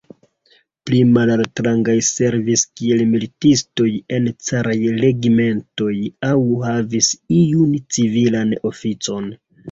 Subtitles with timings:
[0.89, 5.93] Pli malaltrangaj servis kiel militistoj en caraj regimentoj
[6.29, 9.29] aŭ havis iun civilan oficon.